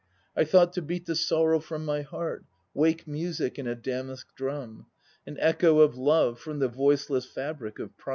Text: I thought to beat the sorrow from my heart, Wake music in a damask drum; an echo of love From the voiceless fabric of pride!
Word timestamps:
I 0.35 0.45
thought 0.45 0.73
to 0.73 0.81
beat 0.81 1.05
the 1.05 1.15
sorrow 1.15 1.59
from 1.59 1.85
my 1.85 2.01
heart, 2.01 2.43
Wake 2.73 3.05
music 3.07 3.59
in 3.59 3.67
a 3.67 3.75
damask 3.75 4.33
drum; 4.35 4.87
an 5.27 5.37
echo 5.39 5.81
of 5.81 5.95
love 5.95 6.39
From 6.39 6.57
the 6.57 6.67
voiceless 6.67 7.27
fabric 7.27 7.77
of 7.77 7.95
pride! 7.97 8.09